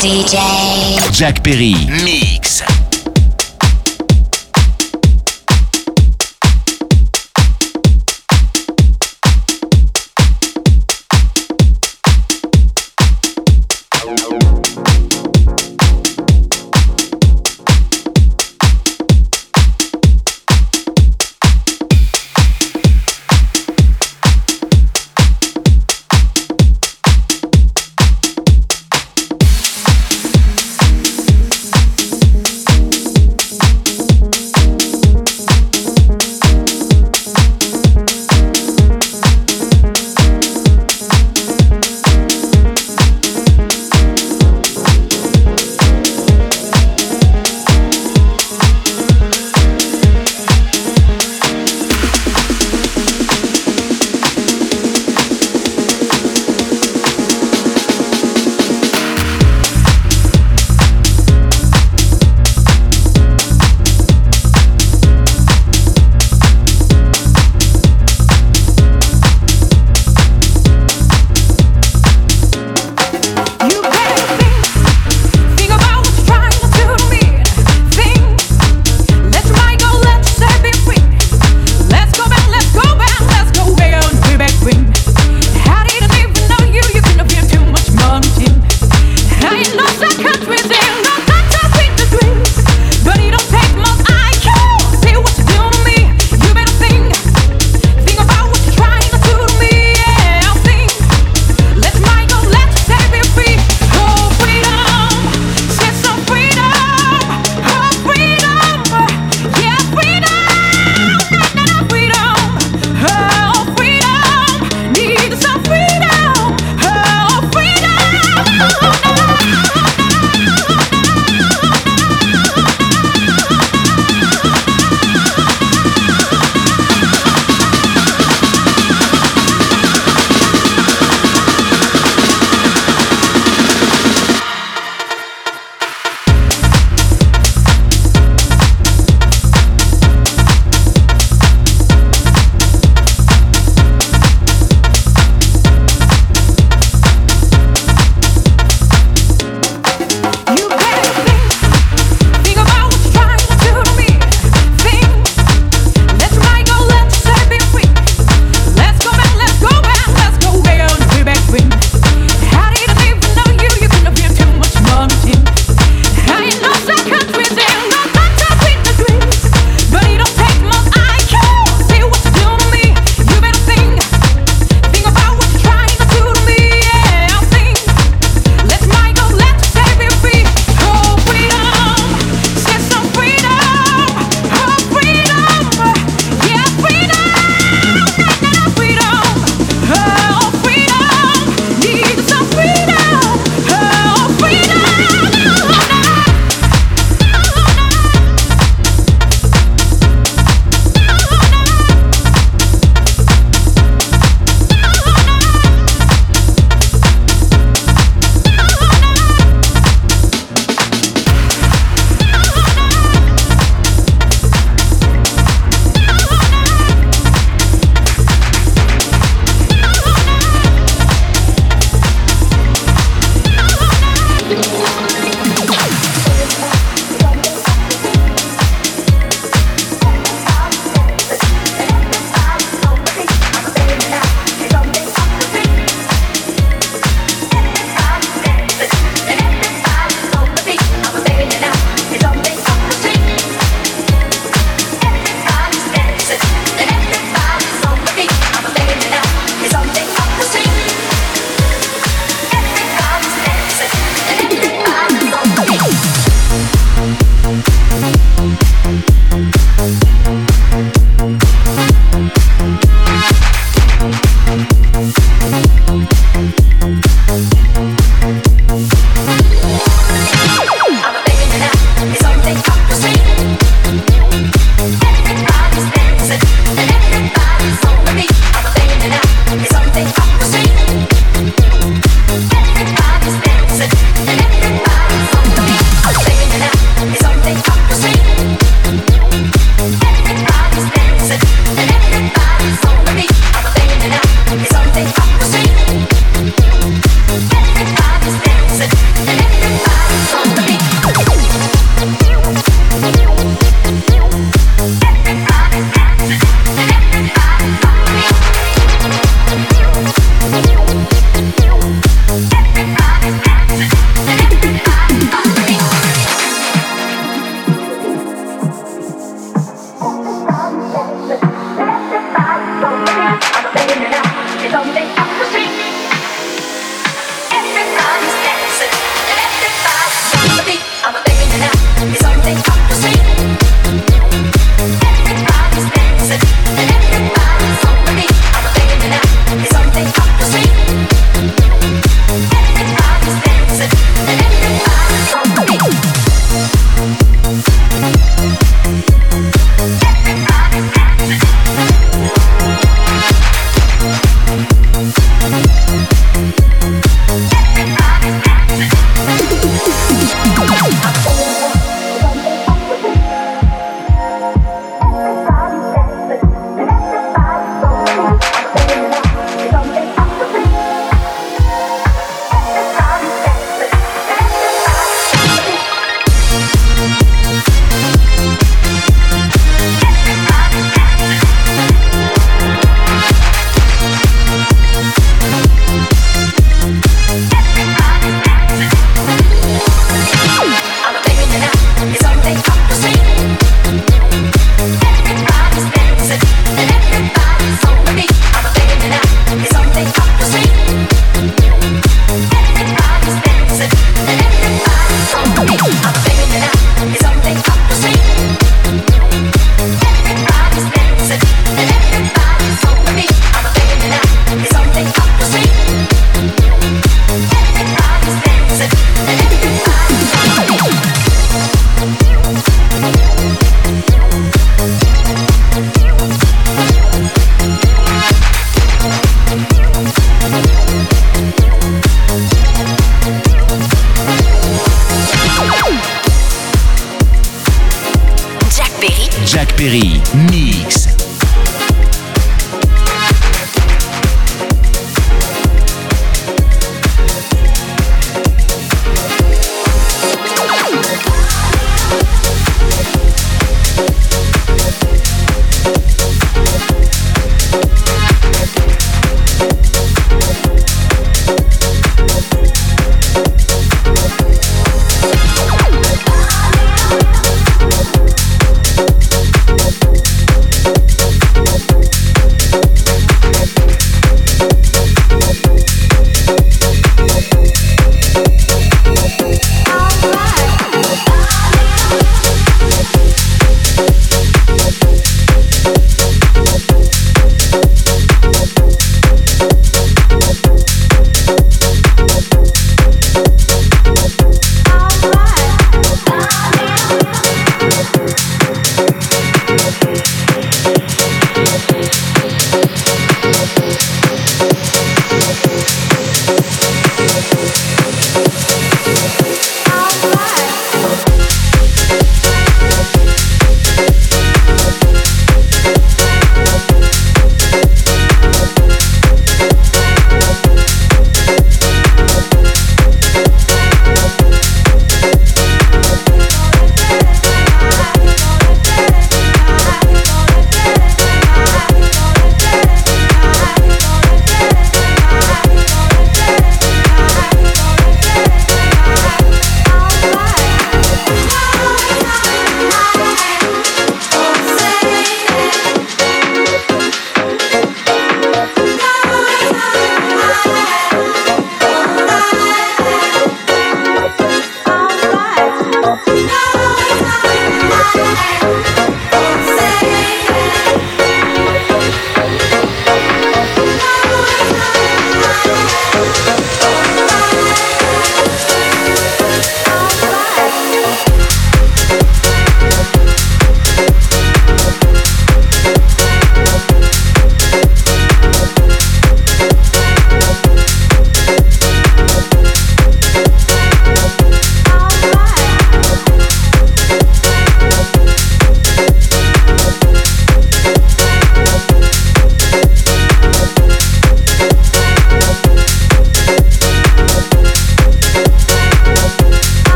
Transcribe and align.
DJ. 0.00 1.12
Jack 1.12 1.42
Perry. 1.42 1.74
Mix. 2.02 2.89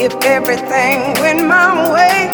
If 0.00 0.14
everything 0.22 1.12
went 1.20 1.44
my 1.44 1.92
way, 1.92 2.30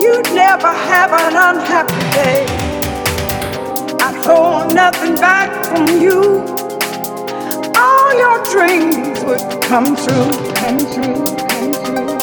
you'd 0.00 0.34
never 0.34 0.66
have 0.66 1.12
an 1.12 1.36
unhappy 1.36 2.02
day. 2.10 2.46
I'd 4.00 4.16
hold 4.26 4.74
nothing 4.74 5.14
back 5.14 5.64
from 5.66 5.86
you. 6.00 6.44
All 7.76 8.12
your 8.18 8.42
dreams 8.50 9.22
would 9.22 9.62
come 9.62 9.94
true, 9.94 10.30
come 10.56 10.78
true, 10.78 11.36
come 11.48 11.72
true. 11.84 12.15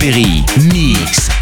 Perry. 0.00 0.42
Mix. 0.72 1.39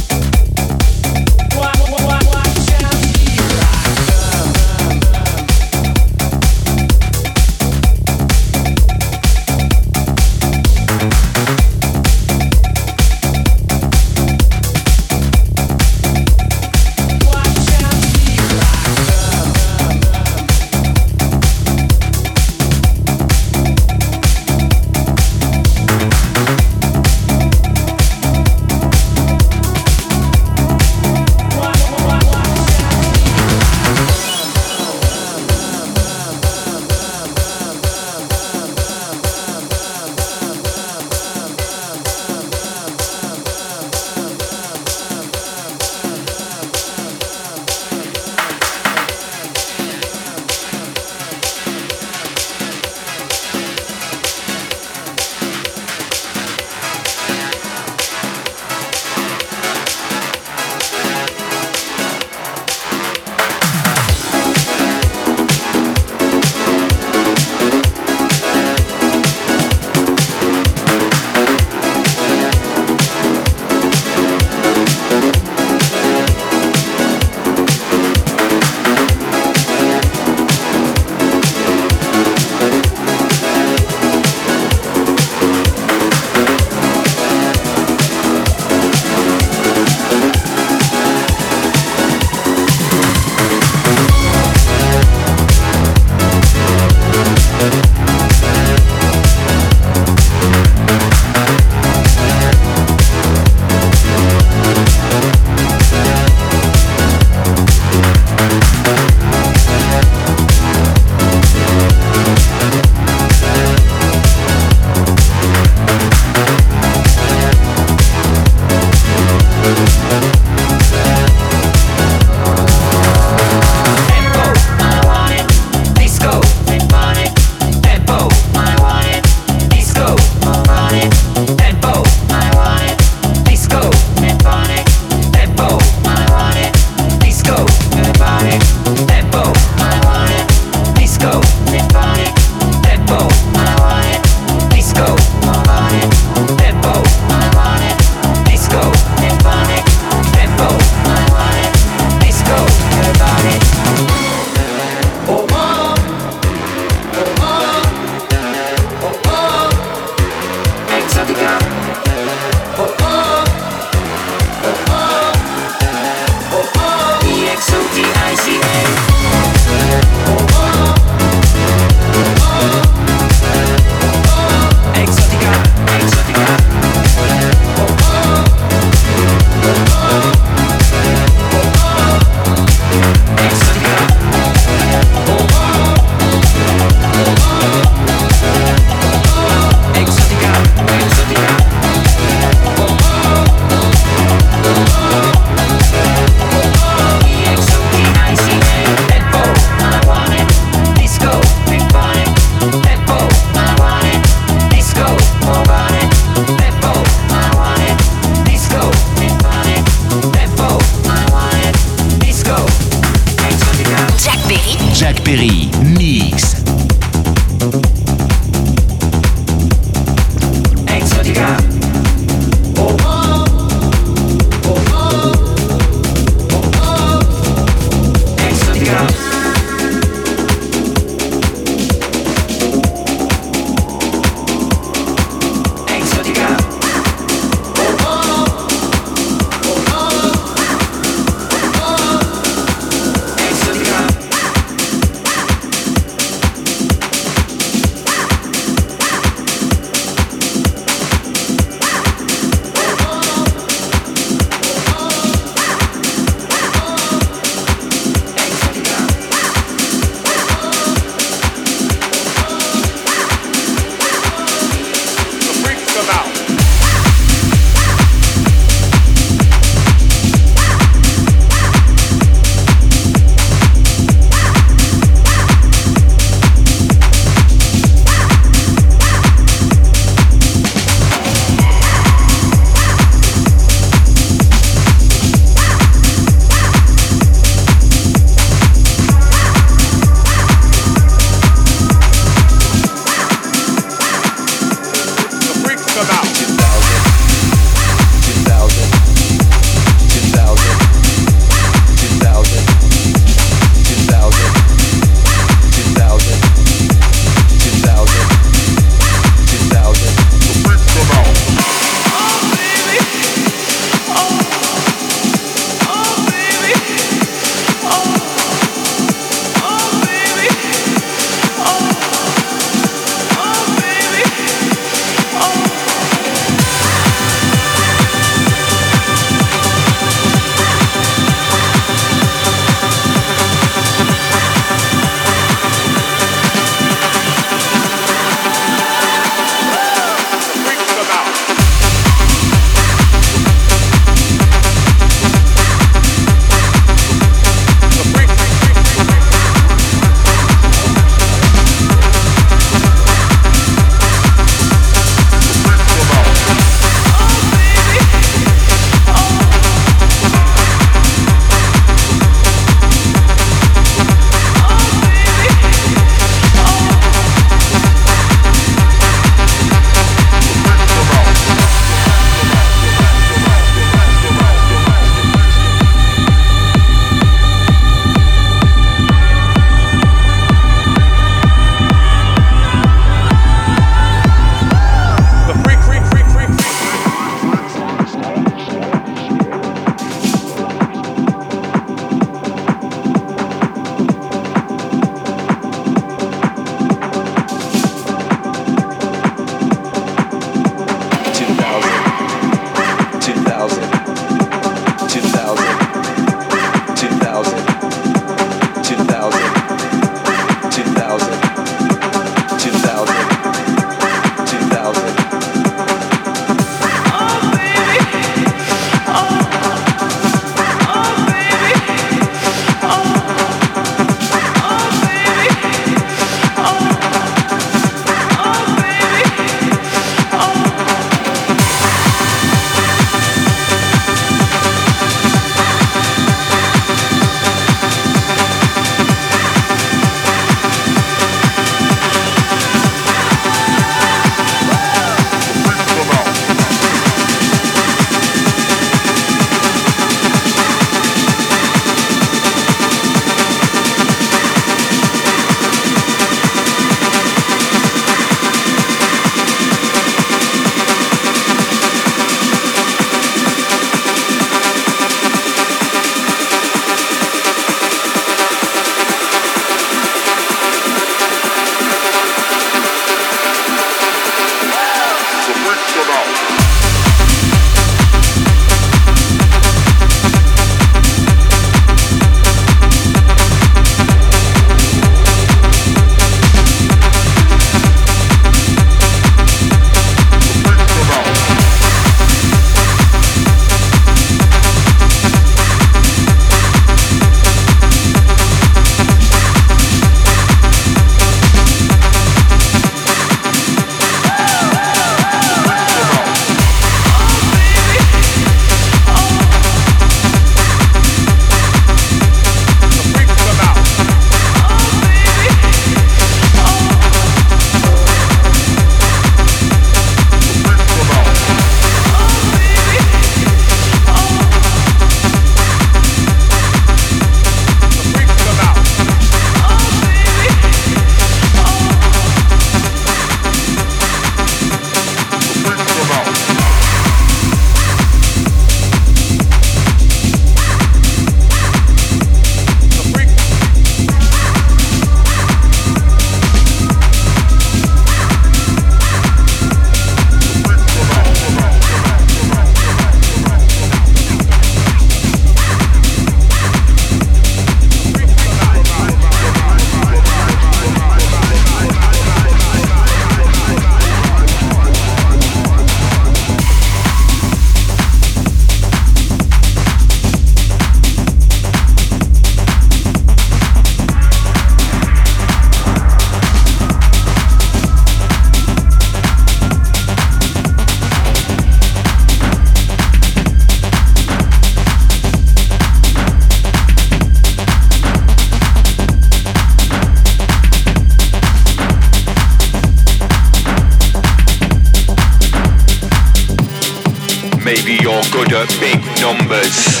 Good 598.48 598.54
at 598.54 598.68
big 598.80 598.98
numbers. 599.20 600.00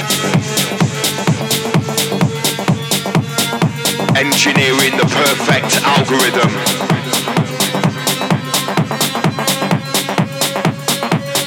Engineering 4.18 4.94
the 4.98 5.06
perfect 5.06 5.78
algorithm. 5.86 6.50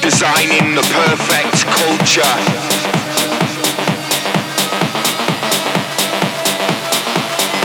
Designing 0.00 0.74
the 0.74 0.86
perfect 0.88 1.56
culture. 1.68 2.36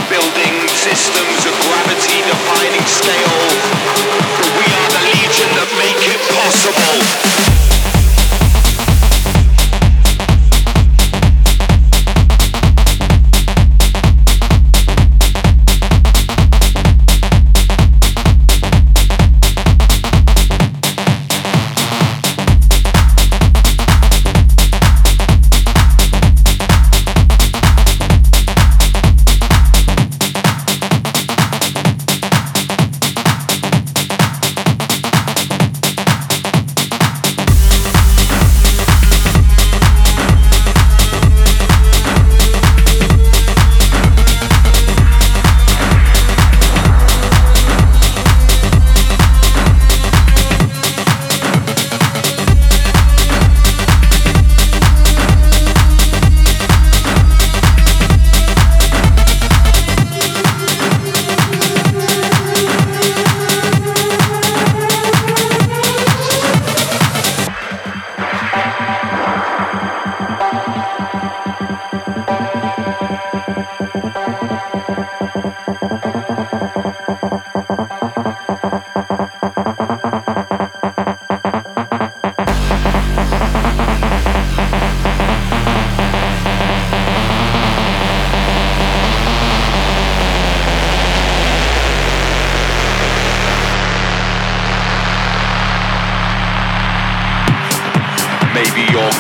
Building 0.10 0.56
systems 0.67 1.39
of 1.46 1.54
gravity 1.67 2.20
defining 2.28 2.86
scale. 2.88 3.38
But 4.36 4.50
we 4.60 4.65
are 4.65 4.89
the 4.91 5.04
legion 5.08 5.50
that 5.56 5.70
make 5.78 6.02
it 6.10 6.22
possible. 6.36 7.20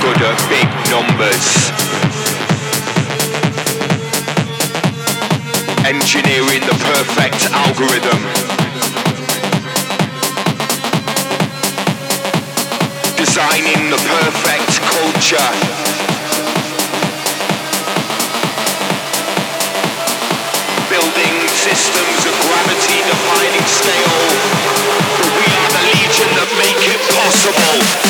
good 0.01 0.21
at 0.23 0.39
big 0.49 0.65
numbers. 0.89 1.69
Engineering 5.85 6.63
the 6.65 6.73
perfect 6.81 7.45
algorithm. 7.53 8.21
Designing 13.15 13.93
the 13.93 14.01
perfect 14.09 14.73
culture. 14.89 15.51
Building 20.89 21.35
systems 21.61 22.21
of 22.25 22.33
gravity 22.49 22.97
defining 23.05 23.65
scale. 23.69 24.17
But 25.21 25.29
we 25.37 25.45
are 25.61 25.69
the 25.77 25.83
legion 25.93 26.29
that 26.41 26.49
make 26.57 26.81
it 26.89 27.01
possible. 27.13 28.00